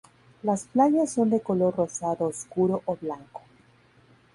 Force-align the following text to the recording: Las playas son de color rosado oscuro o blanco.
Las 0.41 0.63
playas 0.63 1.11
son 1.11 1.29
de 1.29 1.41
color 1.41 1.75
rosado 1.75 2.25
oscuro 2.25 2.81
o 2.85 2.95
blanco. 2.99 3.43